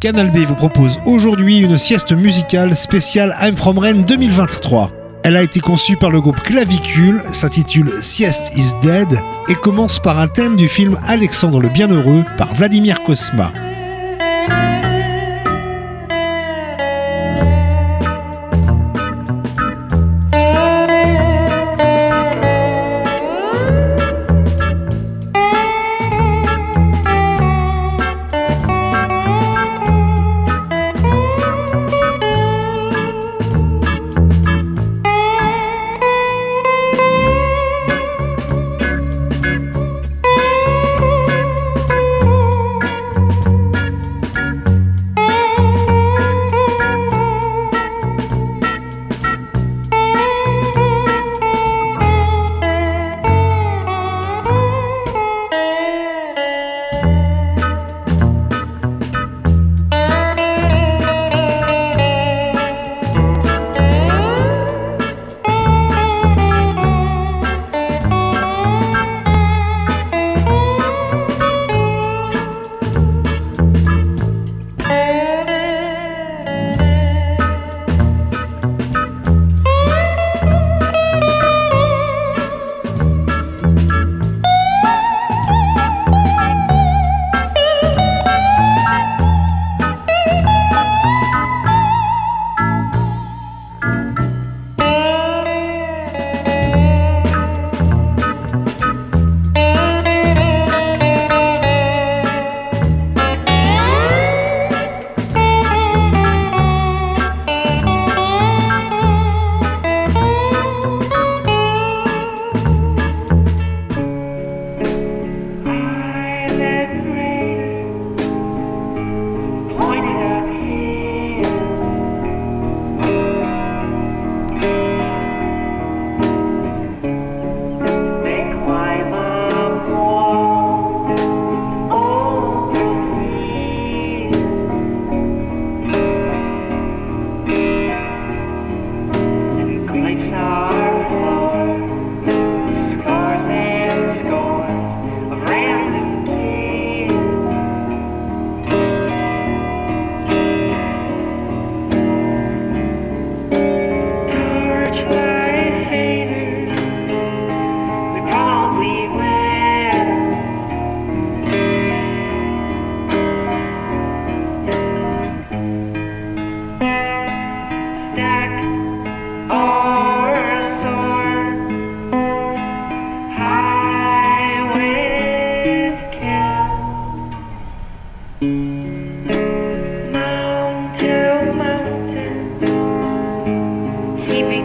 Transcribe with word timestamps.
Canal 0.00 0.30
B 0.30 0.38
vous 0.38 0.54
propose 0.54 1.00
aujourd'hui 1.06 1.58
une 1.58 1.78
sieste 1.78 2.12
musicale 2.12 2.76
spéciale 2.76 3.34
I'm 3.40 3.56
From 3.56 3.78
Rennes 3.78 4.04
2023. 4.04 4.92
Elle 5.24 5.36
a 5.36 5.42
été 5.42 5.58
conçue 5.60 5.96
par 5.96 6.10
le 6.10 6.20
groupe 6.20 6.40
Clavicule, 6.40 7.22
s'intitule 7.32 7.90
Sieste 8.02 8.52
is 8.56 8.72
Dead 8.82 9.18
et 9.48 9.54
commence 9.54 9.98
par 9.98 10.20
un 10.20 10.28
thème 10.28 10.56
du 10.56 10.68
film 10.68 10.98
Alexandre 11.06 11.60
le 11.60 11.70
Bienheureux 11.70 12.24
par 12.36 12.54
Vladimir 12.54 13.02
Kosma. 13.02 13.52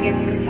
Thank. 0.02 0.41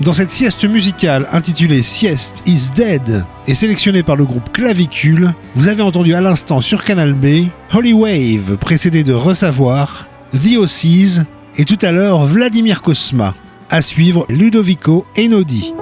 Dans 0.00 0.14
cette 0.14 0.30
sieste 0.30 0.64
musicale 0.64 1.28
intitulée 1.30 1.82
Sieste 1.82 2.42
is 2.46 2.70
Dead 2.74 3.22
et 3.46 3.54
sélectionnée 3.54 4.02
par 4.02 4.16
le 4.16 4.24
groupe 4.24 4.50
Clavicule, 4.50 5.34
vous 5.54 5.68
avez 5.68 5.82
entendu 5.82 6.14
à 6.14 6.22
l'instant 6.22 6.62
sur 6.62 6.84
Canal 6.84 7.12
B 7.12 7.48
Holy 7.74 7.92
Wave 7.92 8.56
précédé 8.56 9.04
de 9.04 9.12
Ressavoir, 9.12 10.06
The 10.32 10.56
Ossies 10.56 11.18
et 11.56 11.66
tout 11.66 11.78
à 11.82 11.92
l'heure 11.92 12.24
Vladimir 12.24 12.80
Kosma. 12.80 13.34
À 13.68 13.82
suivre 13.82 14.24
Ludovico 14.30 15.04
Einaudi. 15.16 15.74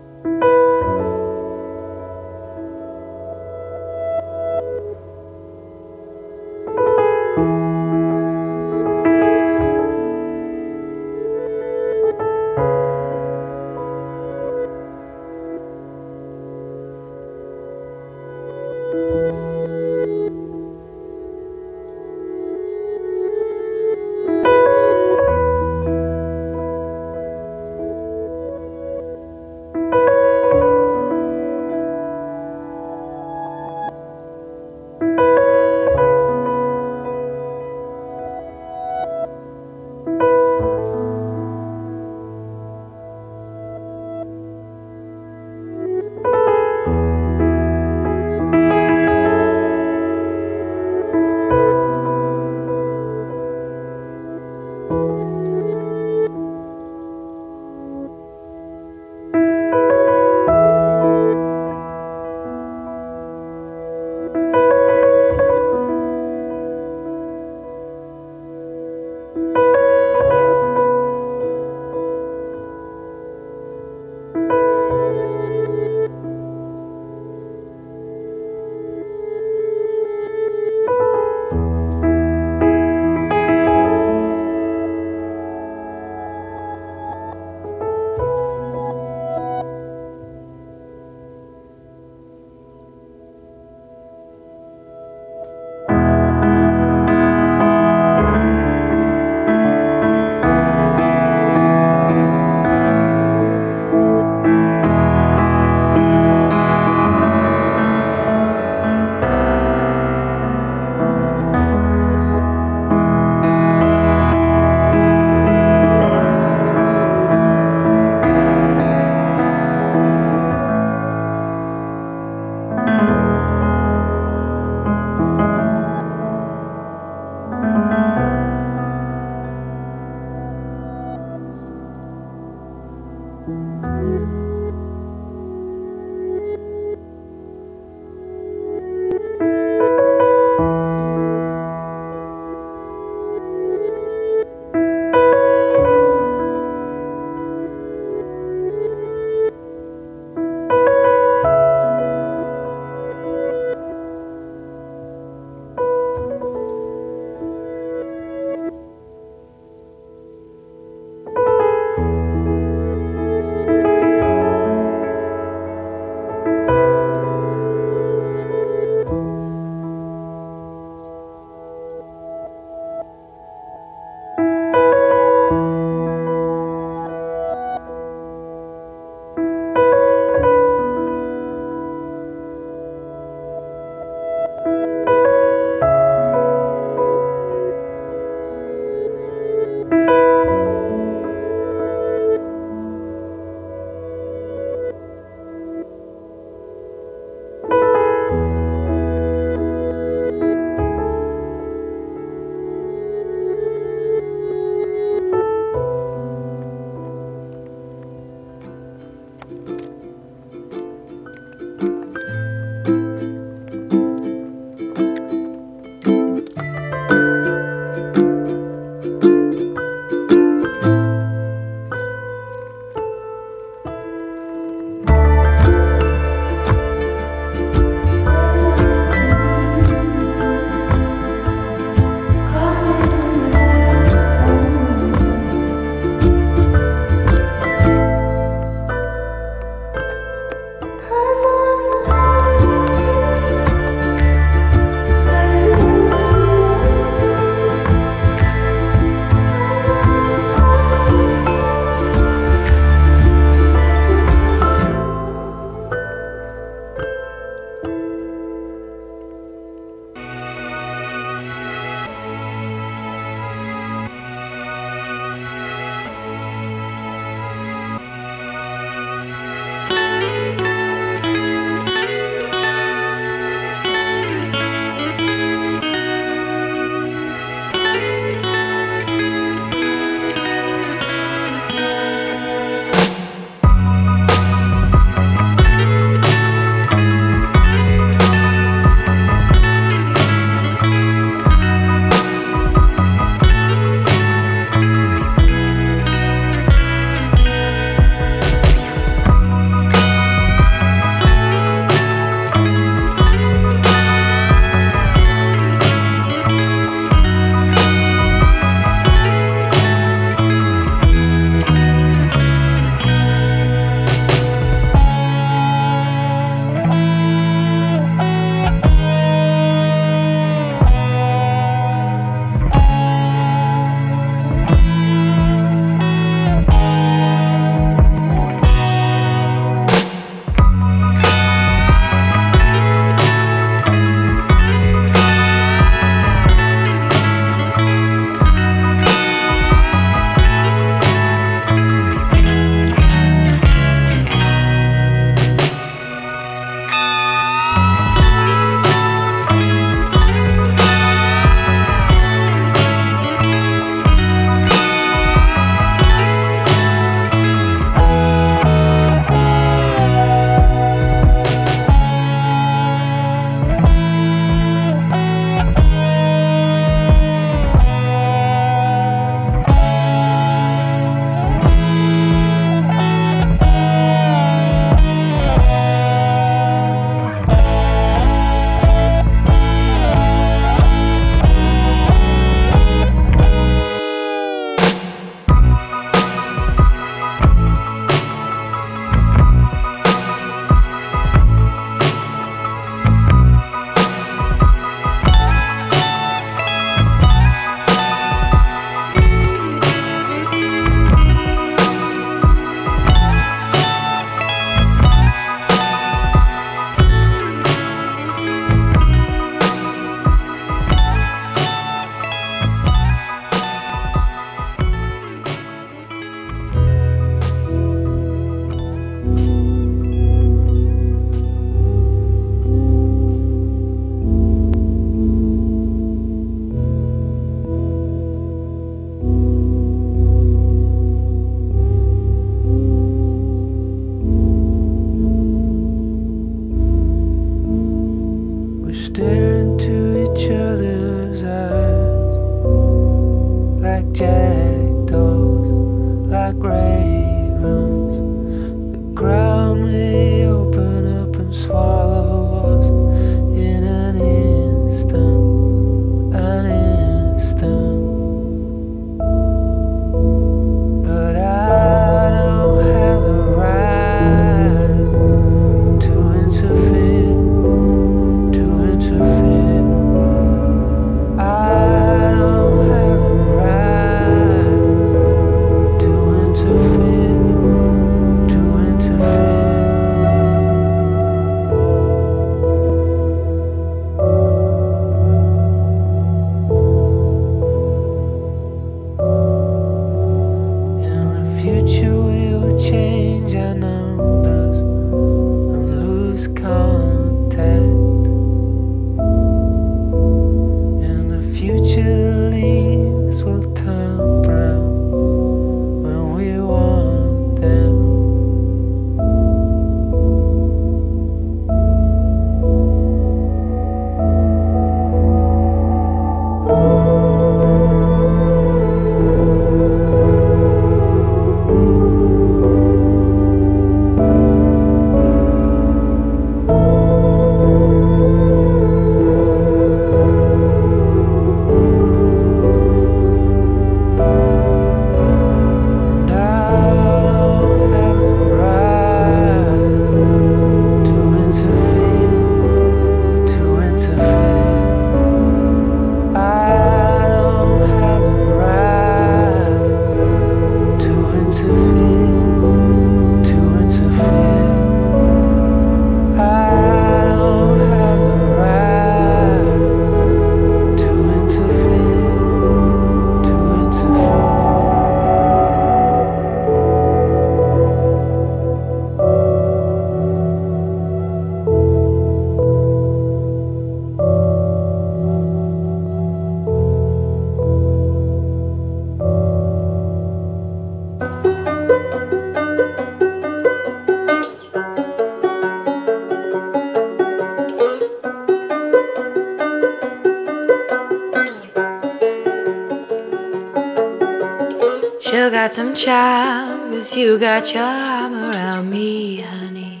Some 595.74 595.92
charm, 595.92 596.92
cause 596.92 597.16
you 597.16 597.36
got 597.36 597.74
your 597.74 597.82
arm 597.82 598.32
around 598.32 598.88
me, 598.88 599.40
honey. 599.40 600.00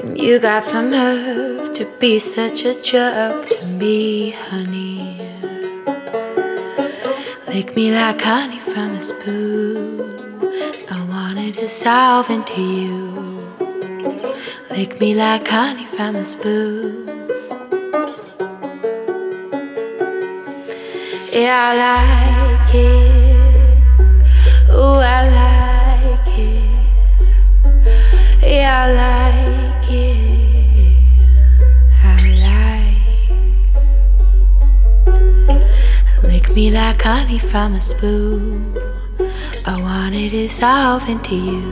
And 0.00 0.16
you 0.16 0.38
got 0.38 0.64
some 0.64 0.90
nerve 0.90 1.70
to 1.74 1.84
be 2.00 2.18
such 2.18 2.64
a 2.64 2.72
jerk 2.80 3.46
to 3.50 3.66
me, 3.66 4.30
honey. 4.30 5.20
Lick 7.46 7.76
me 7.76 7.92
like 7.92 8.22
honey 8.22 8.58
from 8.58 8.92
a 8.92 9.00
spoon. 9.00 10.00
I 10.90 11.04
wanted 11.06 11.52
to 11.60 11.68
solve 11.68 12.30
into 12.30 12.62
you. 12.62 13.44
Lick 14.70 14.98
me 14.98 15.14
like 15.14 15.46
honey 15.46 15.84
from 15.84 16.16
a 16.16 16.24
spoon. 16.24 17.06
Yeah, 21.30 21.68
I 21.68 21.76
like 21.76 22.15
honey 37.02 37.38
from 37.38 37.74
a 37.74 37.80
spoon. 37.80 38.76
I 39.64 39.80
wanted 39.80 40.30
to 40.30 40.48
solve 40.48 41.08
into 41.08 41.34
you. 41.34 41.62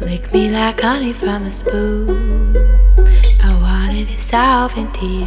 Lick 0.00 0.32
me 0.32 0.50
like 0.50 0.80
honey 0.80 1.12
from 1.12 1.44
a 1.44 1.50
spoon. 1.50 2.56
I 3.42 3.54
wanted 3.60 4.08
to 4.08 4.18
solve 4.18 4.76
into 4.76 5.06
you. 5.06 5.26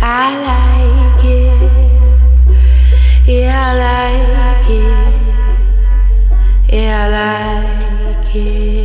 I 0.00 0.28
like 0.48 1.24
it. 1.24 1.68
Yeah, 3.26 3.72
I 3.72 4.12
like 4.38 4.70
it. 4.70 5.14
Yeah, 6.72 7.04
I 7.04 8.16
like 8.16 8.34
it. 8.34 8.77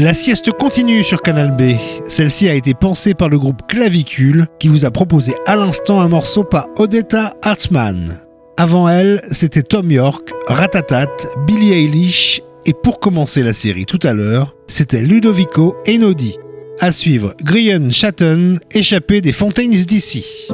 La 0.00 0.14
sieste 0.14 0.50
continue 0.52 1.04
sur 1.04 1.20
Canal 1.20 1.54
B. 1.54 1.76
Celle-ci 2.08 2.48
a 2.48 2.54
été 2.54 2.72
pensée 2.72 3.12
par 3.12 3.28
le 3.28 3.38
groupe 3.38 3.66
Clavicule 3.68 4.46
qui 4.58 4.68
vous 4.68 4.86
a 4.86 4.90
proposé 4.90 5.34
à 5.44 5.56
l'instant 5.56 6.00
un 6.00 6.08
morceau 6.08 6.42
par 6.42 6.68
Odetta 6.78 7.34
Hartman. 7.42 8.18
Avant 8.56 8.88
elle, 8.88 9.20
c'était 9.30 9.62
Tom 9.62 9.90
York, 9.90 10.30
Ratatat, 10.46 11.14
Billie 11.46 11.74
Eilish 11.74 12.40
et 12.64 12.72
pour 12.72 12.98
commencer 12.98 13.42
la 13.42 13.52
série 13.52 13.84
tout 13.84 14.00
à 14.02 14.14
l'heure, 14.14 14.56
c'était 14.68 15.02
Ludovico 15.02 15.76
Einaudi. 15.84 16.38
À 16.80 16.92
suivre, 16.92 17.34
Grian 17.42 17.90
Chatton, 17.90 18.58
échappé 18.70 19.20
des 19.20 19.32
Fontaines 19.32 19.68
d'ici. 19.68 20.48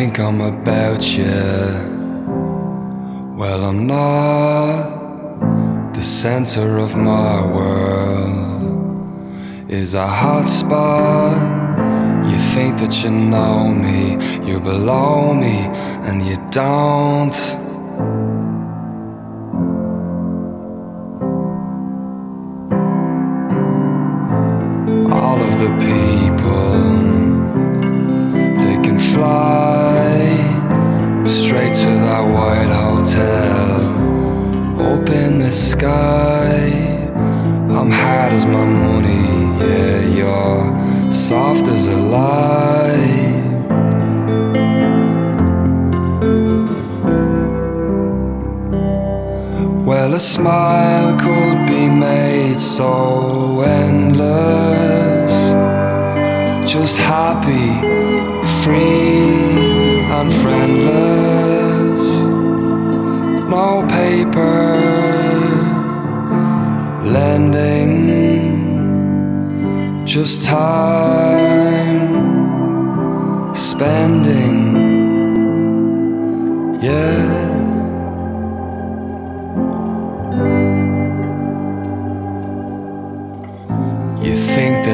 Think 0.00 0.18
I'm 0.18 0.40
about 0.40 1.02
you? 1.14 1.28
Well, 3.36 3.64
I'm 3.64 3.86
not. 3.86 5.92
The 5.92 6.02
center 6.02 6.78
of 6.78 6.96
my 6.96 7.44
world 7.44 9.70
is 9.70 9.92
a 9.92 10.06
hot 10.06 10.48
spot. 10.48 11.36
You 12.30 12.38
think 12.54 12.78
that 12.78 13.04
you 13.04 13.10
know 13.10 13.68
me, 13.68 14.16
you're 14.46 14.66
below 14.74 15.34
me, 15.34 15.68
and 16.08 16.26
you 16.26 16.38
don't. 16.50 17.59
A 50.20 50.22
smile 50.22 51.10
could 51.18 51.66
be 51.66 51.88
made 51.88 52.60
so 52.60 53.62
endless, 53.62 55.32
just 56.70 56.98
happy, 56.98 57.70
free, 58.60 59.30
and 60.16 60.30
friendless. 60.42 62.06
No 63.54 63.86
paper 63.98 64.60
lending, 67.16 67.94
just 70.04 70.44
time 70.44 72.04
spending. 73.54 74.60
Yeah. 76.82 77.39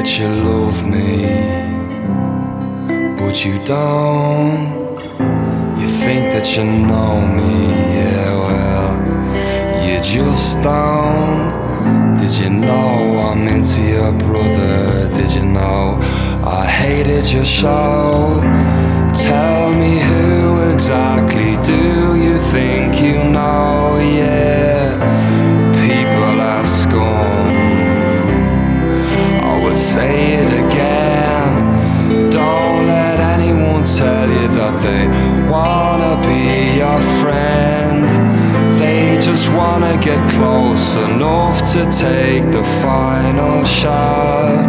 That 0.07 0.19
you 0.19 0.29
love 0.29 0.85
me, 0.85 1.27
but 3.17 3.43
you 3.43 3.59
don't. 3.65 4.73
You 5.79 5.87
think 5.87 6.31
that 6.31 6.55
you 6.55 6.63
know 6.63 7.19
me, 7.19 7.67
yeah, 7.97 8.31
well, 8.45 9.85
you 9.85 9.99
just 9.99 10.61
don't. 10.61 11.51
Did 12.19 12.31
you 12.39 12.49
know 12.49 13.19
I'm 13.19 13.47
into 13.49 13.81
your 13.81 14.13
brother? 14.13 15.09
Did 15.13 15.33
you 15.33 15.45
know 15.45 15.99
I 16.43 16.65
hated 16.65 17.29
your 17.29 17.45
show? 17.45 18.39
Tell 19.13 19.73
me 19.73 19.99
who 19.99 20.71
exactly 20.71 21.57
do 21.63 22.15
you 22.15 22.37
think 22.53 23.01
you 23.01 23.23
know? 23.25 23.97
Yeah, 23.99 24.95
people 25.73 26.39
are 26.39 26.65
scum. 26.65 27.46
Say 29.77 30.33
it 30.33 30.51
again. 30.65 32.31
Don't 32.31 32.87
let 32.87 33.19
anyone 33.19 33.83
tell 33.83 34.27
you 34.27 34.47
that 34.57 34.81
they 34.81 35.07
wanna 35.47 36.17
be 36.25 36.77
your 36.81 36.99
friend. 37.21 38.09
They 38.79 39.17
just 39.21 39.51
wanna 39.51 39.95
get 40.01 40.19
close 40.31 40.95
enough 40.95 41.61
to 41.73 41.85
take 41.85 42.51
the 42.51 42.63
final 42.81 43.63
shot. 43.65 44.65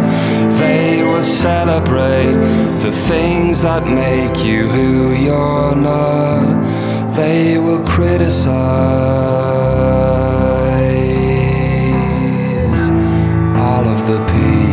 They 0.59 1.01
will 1.03 1.23
celebrate 1.23 2.37
the 2.83 2.91
things 2.91 3.63
that 3.63 3.87
make 3.87 4.45
you 4.45 4.69
who 4.69 5.13
you're 5.13 5.75
not. 5.75 7.15
They 7.15 7.57
will 7.57 7.81
criticize 7.81 8.49
all 13.57 13.85
of 13.95 13.99
the 14.05 14.19
people. 14.27 14.68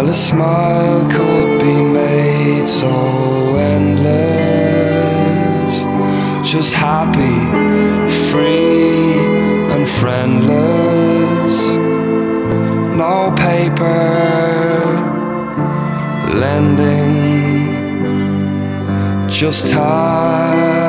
Well, 0.00 0.08
a 0.08 0.14
smile 0.14 1.06
could 1.10 1.60
be 1.60 1.74
made 1.74 2.66
so 2.66 3.56
endless, 3.56 4.14
just 6.42 6.72
happy, 6.72 7.38
free, 8.30 9.12
and 9.74 9.86
friendless. 9.86 11.56
No 12.96 13.30
paper 13.36 14.96
lending, 16.32 17.68
just 19.28 19.70
time 19.70 20.79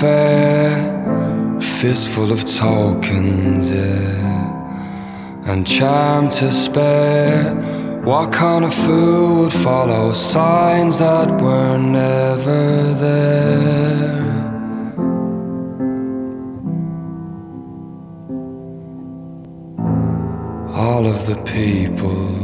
fair, 0.00 1.60
fistful 1.60 2.32
of 2.32 2.42
tokens, 2.44 3.70
yeah, 3.70 5.44
and 5.44 5.66
charm 5.66 6.28
to 6.30 6.50
spare. 6.50 7.54
What 8.04 8.32
kind 8.32 8.64
of 8.64 8.72
fool 8.72 9.42
would 9.42 9.52
follow 9.52 10.14
signs 10.14 10.98
that 11.00 11.28
were 11.42 11.76
never 11.76 12.94
there? 12.94 14.30
All 20.74 21.06
of 21.06 21.26
the 21.26 21.36
people. 21.44 22.40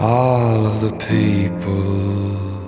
all 0.00 0.66
of 0.66 0.80
the 0.80 0.92
people. 0.92 2.59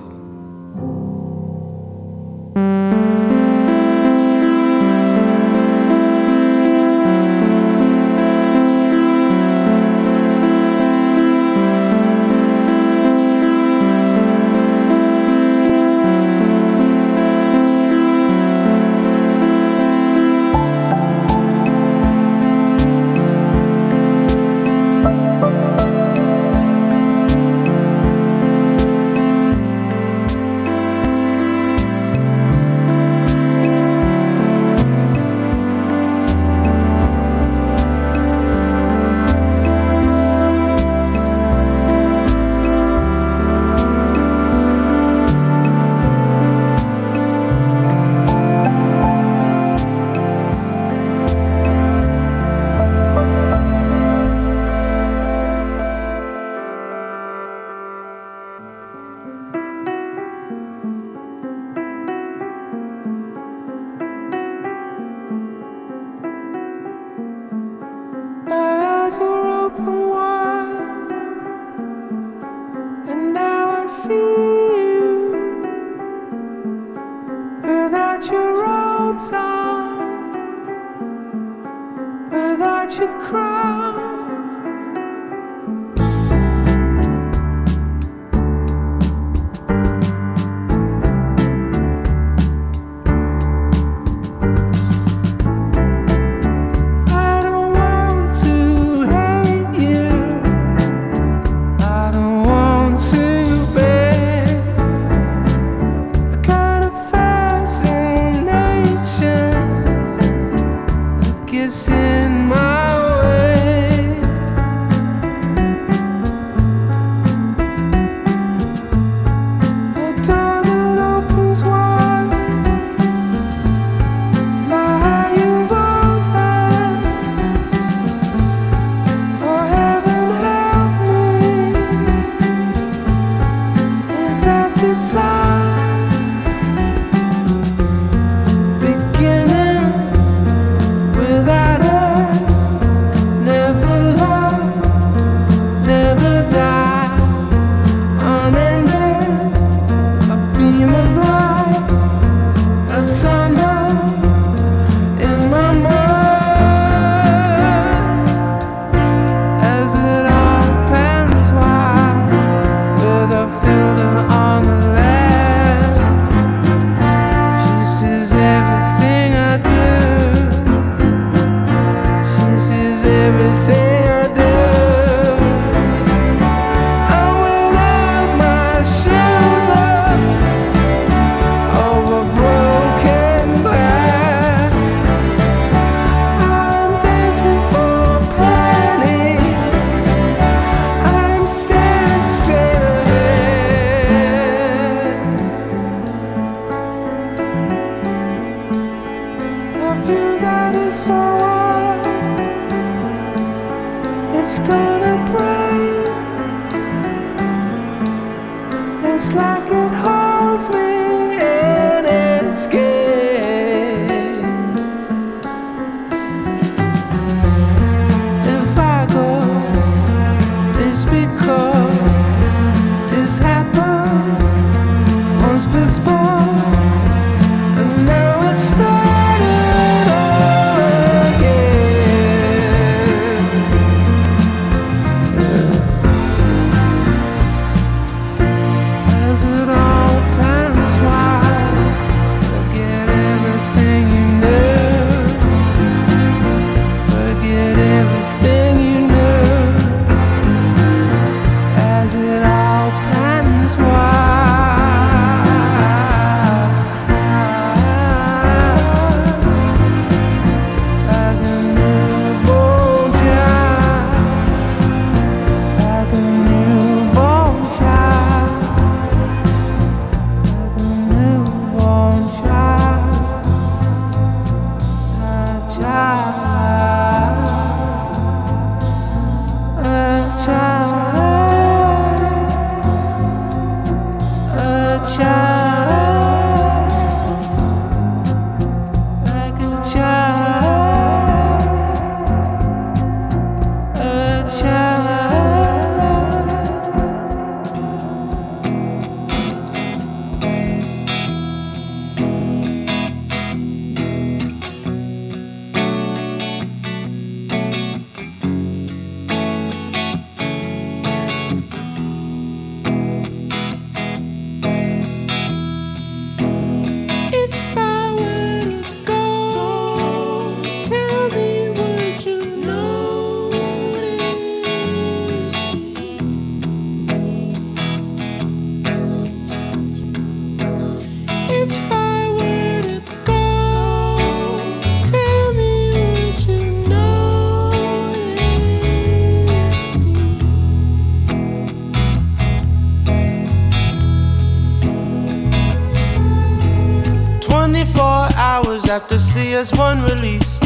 Chapter 348.92 349.16
C 349.16 349.54
as 349.54 349.72
one 349.72 350.02
release. 350.02 350.60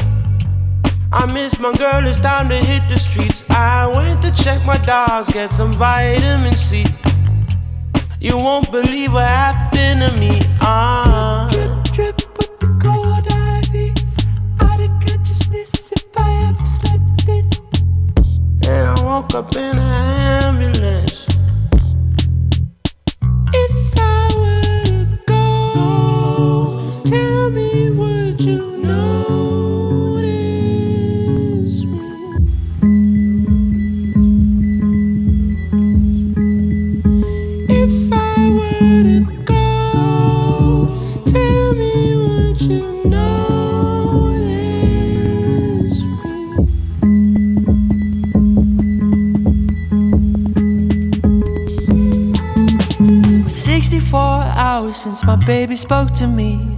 I 1.13 1.27
miss 1.33 1.61
my 1.61 1.73
girl, 1.73 2.05
it's 2.05 2.19
time 2.19 2.49
to 2.49 2.57
hit 2.57 2.83
the 2.89 2.99
streets. 2.99 3.49
I 3.49 3.87
went 3.87 4.21
to 4.23 4.33
check 4.35 4.59
my 4.67 4.79
dogs, 4.79 5.29
get 5.29 5.53
some 5.53 5.77
vitamin 5.77 6.57
C. 6.57 6.87
You 8.19 8.37
won't 8.37 8.73
believe 8.73 9.13
what 9.13 9.29
happened 9.29 10.01
to 10.01 10.11
me. 10.19 10.41
Ah. 10.61 11.47
Drip, 11.53 11.71
drip, 11.95 12.17
drip 12.17 12.37
with 12.37 12.59
the 12.59 12.71
cold 12.83 13.27
ivy. 13.31 13.91
Out 14.59 14.81
of 14.81 14.91
consciousness 15.07 15.93
if 15.93 16.07
I 16.17 16.49
ever 16.49 16.65
slept 16.65 17.29
it. 17.29 17.61
And 18.67 18.89
I 18.89 19.05
woke 19.05 19.37
up 19.37 19.55
in 19.55 19.79
an 19.79 20.16
my 55.25 55.37
baby 55.37 55.77
spoke 55.77 56.13
to 56.15 56.27
me. 56.27 56.77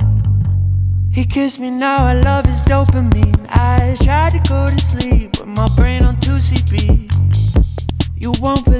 He 1.10 1.24
kissed 1.24 1.58
me, 1.58 1.70
now 1.70 2.04
I 2.04 2.12
love 2.12 2.44
his 2.44 2.62
dopamine. 2.62 3.46
I 3.48 3.96
tried 4.04 4.32
to 4.34 4.48
go 4.48 4.66
to 4.66 4.78
sleep 4.78 5.38
with 5.38 5.48
my 5.48 5.66
brain 5.76 6.04
on 6.04 6.16
2CB. 6.16 7.10
You 8.16 8.32
won't 8.40 8.64
believe 8.64 8.77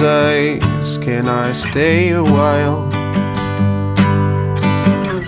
eyes, 0.00 0.98
can 0.98 1.28
I 1.28 1.52
stay 1.52 2.10
a 2.10 2.22
while? 2.22 2.84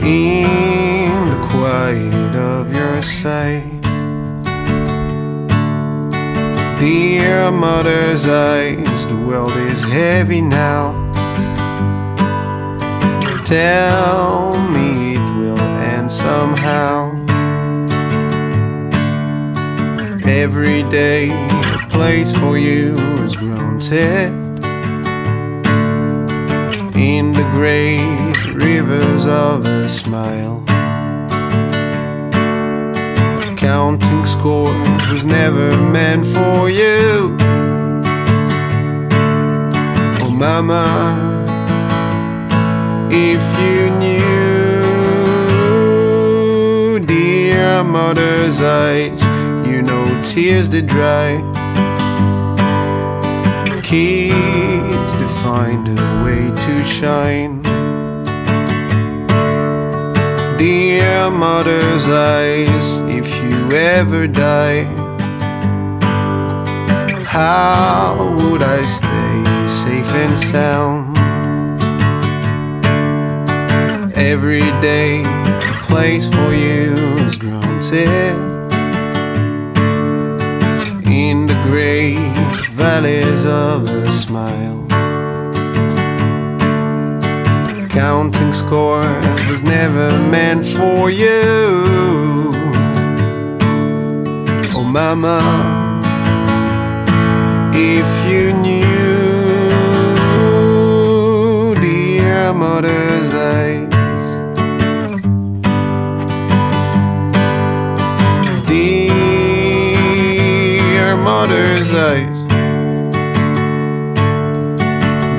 In 0.02 1.24
the 1.30 1.48
quiet 1.50 2.34
of 2.36 2.74
your 2.74 3.02
sight. 3.02 3.80
Dear 6.78 7.50
mother's 7.50 8.26
eyes, 8.26 9.06
the 9.06 9.16
world 9.26 9.52
is 9.52 9.82
heavy 9.82 10.40
now. 10.40 10.92
Tell 13.44 14.58
me 14.70 15.14
it 15.14 15.34
will 15.38 15.58
end 15.58 16.10
somehow. 16.10 17.10
Every 20.24 20.82
day, 20.90 21.28
a 21.28 21.86
place 21.90 22.32
for 22.32 22.56
you 22.56 22.94
is 23.24 23.36
granted. 23.36 24.39
In 27.00 27.32
the 27.32 27.42
great 27.52 28.36
rivers 28.52 29.24
of 29.24 29.64
a 29.64 29.88
smile. 29.88 30.62
Counting 33.56 34.26
scores 34.26 35.10
was 35.10 35.24
never 35.24 35.74
meant 35.78 36.26
for 36.26 36.68
you. 36.68 37.38
Oh, 40.20 40.30
mama, 40.30 41.46
if 43.10 43.42
you 43.64 43.90
knew, 43.98 44.20
dear 47.00 47.82
mother's 47.82 48.60
eyes, 48.60 49.22
you 49.66 49.80
know 49.80 50.04
tears 50.22 50.68
did 50.68 50.86
dry. 50.86 51.40
To 53.64 53.80
find 55.60 55.86
a 55.88 56.24
way 56.24 56.44
to 56.64 56.74
shine. 56.86 57.60
Dear 60.56 61.30
mother's 61.30 62.06
eyes, 62.06 62.86
if 63.18 63.26
you 63.42 63.76
ever 63.76 64.26
die, 64.26 64.84
how 67.36 68.14
would 68.38 68.62
I 68.62 68.80
stay 68.98 69.38
safe 69.82 70.10
and 70.22 70.36
sound? 70.52 71.18
Every 74.16 74.68
day, 74.88 75.20
a 75.20 75.76
place 75.90 76.26
for 76.36 76.50
you 76.54 76.94
is 77.26 77.36
granted 77.36 78.34
in 81.06 81.44
the 81.50 81.58
great 81.68 82.16
valleys 82.80 83.44
of 83.44 83.86
a 83.88 84.10
smile. 84.24 84.79
Counting 87.90 88.52
scores 88.52 89.48
was 89.48 89.62
never 89.64 90.10
meant 90.30 90.64
for 90.64 91.10
you. 91.10 92.52
Oh, 94.76 94.84
mama, 94.84 95.40
if 97.74 98.06
you 98.30 98.52
knew, 98.52 98.84
dear 101.80 102.52
mother's 102.54 103.34
eyes. 103.34 103.88
Dear 108.68 109.56
mother's 111.16 111.92
eyes. 111.92 112.38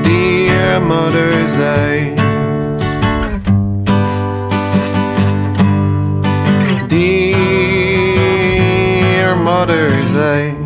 Dear 0.04 0.80
mother's 0.82 1.56
eyes. 1.56 2.21
Mother's 9.62 10.16
eyes. 10.16 10.61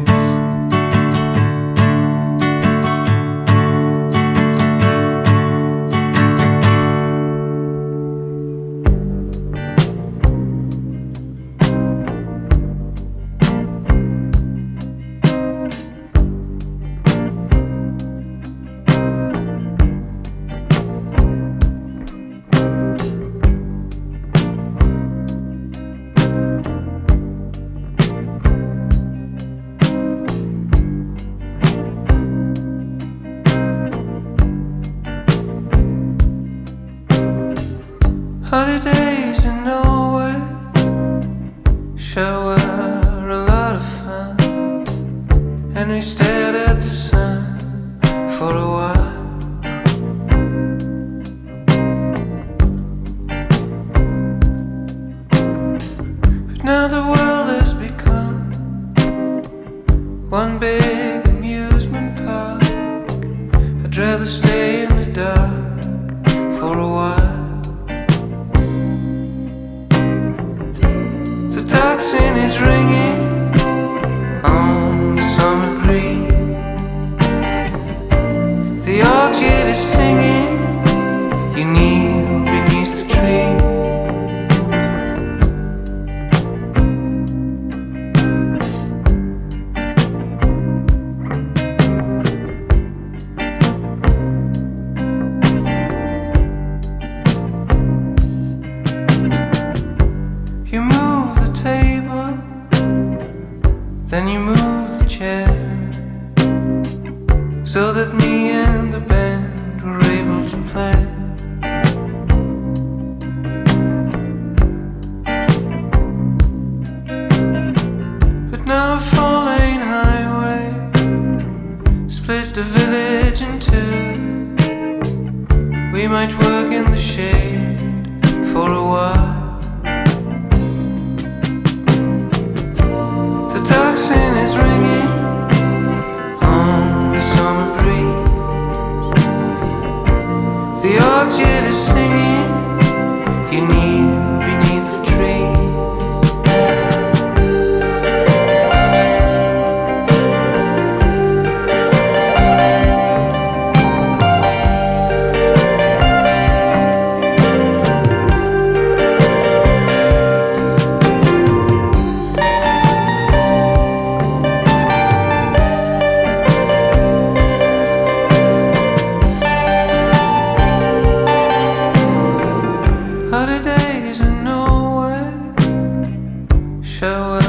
Sure 177.06 177.40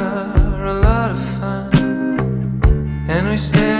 were 0.59 0.67
a 0.67 0.79
lot 0.89 1.11
of 1.13 1.21
fun, 1.39 1.71
and 3.09 3.29
we 3.31 3.37
stared 3.39 3.76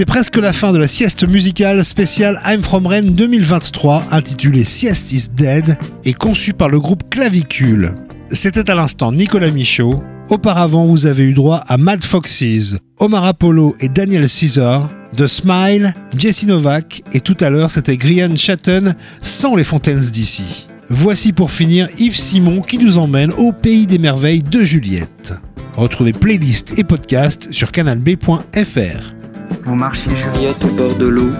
C'est 0.00 0.06
presque 0.06 0.38
la 0.38 0.54
fin 0.54 0.72
de 0.72 0.78
la 0.78 0.86
sieste 0.86 1.28
musicale 1.28 1.84
spéciale 1.84 2.40
I'm 2.46 2.62
From 2.62 2.86
Rennes 2.86 3.12
2023 3.12 4.06
intitulée 4.10 4.64
Sieste 4.64 5.12
is 5.12 5.28
Dead 5.36 5.76
et 6.06 6.14
conçue 6.14 6.54
par 6.54 6.70
le 6.70 6.80
groupe 6.80 7.10
Clavicule. 7.10 7.94
C'était 8.30 8.70
à 8.70 8.74
l'instant 8.74 9.12
Nicolas 9.12 9.50
Michaud. 9.50 10.02
Auparavant, 10.30 10.86
vous 10.86 11.04
avez 11.04 11.24
eu 11.24 11.34
droit 11.34 11.58
à 11.68 11.76
Mad 11.76 12.02
Foxes, 12.02 12.78
Omar 12.98 13.26
Apollo 13.26 13.76
et 13.80 13.90
Daniel 13.90 14.26
Caesar, 14.26 14.88
The 15.18 15.26
Smile, 15.26 15.92
Jesse 16.16 16.46
Novak 16.46 17.02
et 17.12 17.20
tout 17.20 17.36
à 17.38 17.50
l'heure 17.50 17.70
c'était 17.70 17.98
Grian 17.98 18.34
Chatton 18.36 18.94
sans 19.20 19.54
les 19.54 19.64
fontaines 19.64 20.00
d'ici. 20.00 20.66
Voici 20.88 21.34
pour 21.34 21.50
finir 21.50 21.90
Yves 21.98 22.16
Simon 22.16 22.62
qui 22.62 22.78
nous 22.78 22.96
emmène 22.96 23.34
au 23.34 23.52
pays 23.52 23.86
des 23.86 23.98
merveilles 23.98 24.42
de 24.42 24.60
Juliette. 24.60 25.34
Retrouvez 25.74 26.14
playlist 26.14 26.78
et 26.78 26.84
podcast 26.84 27.48
sur 27.52 27.70
canalb.fr. 27.70 29.19
Vous 29.64 29.74
marchiez 29.74 30.10
Juliette 30.10 30.64
au 30.64 30.74
bord 30.74 30.94
de 30.96 31.06
l'eau. 31.06 31.30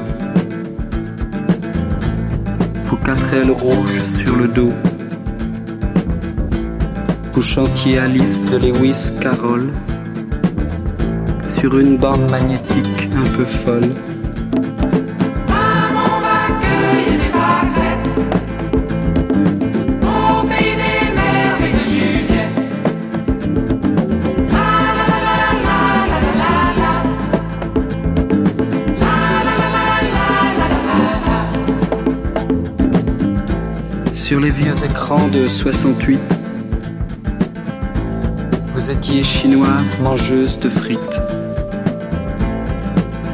Vos 2.84 2.96
quatre 2.96 3.34
ailes 3.34 3.50
rouges 3.50 4.02
sur 4.16 4.36
le 4.36 4.48
dos. 4.48 4.72
Vous 7.32 7.42
chantiez 7.42 7.98
Alice 7.98 8.42
de 8.44 8.58
Lewis 8.58 9.10
Carroll 9.20 9.68
sur 11.48 11.78
une 11.78 11.96
bande 11.96 12.30
magnétique 12.30 13.08
un 13.16 13.36
peu 13.36 13.44
folle. 13.64 14.09
Sur 34.30 34.38
les 34.38 34.50
vieux 34.52 34.84
écrans 34.84 35.26
de 35.26 35.44
68, 35.44 36.20
vous 38.72 38.90
étiez 38.92 39.24
chinoise 39.24 39.98
mangeuse 39.98 40.56
de 40.60 40.70
frites. 40.70 41.20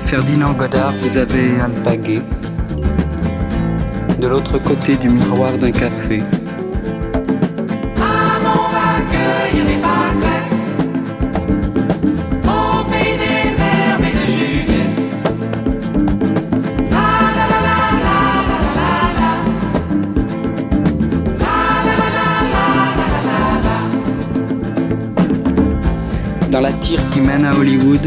Ferdinand 0.07 0.55
Godard 0.55 0.95
vous 1.03 1.19
avait 1.19 1.61
alpagué 1.61 2.23
de 4.19 4.27
l'autre 4.27 4.57
côté 4.57 4.97
du 4.97 5.11
miroir 5.11 5.53
d'un 5.59 5.71
café. 5.71 6.23
À 27.45 27.55
Hollywood, 27.55 28.01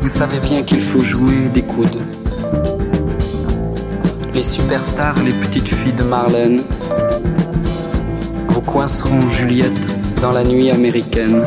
vous 0.00 0.08
savez 0.08 0.38
bien 0.40 0.62
qu'il 0.62 0.80
faut 0.80 1.00
jouer 1.00 1.48
des 1.52 1.62
coudes. 1.62 2.00
Les 4.34 4.42
superstars, 4.42 5.16
les 5.24 5.32
petites 5.32 5.74
filles 5.74 5.92
de 5.92 6.04
Marlène, 6.04 6.60
vous 8.48 8.60
coinceront 8.62 9.20
Juliette 9.30 9.80
dans 10.22 10.32
la 10.32 10.44
nuit 10.44 10.70
américaine. 10.70 11.42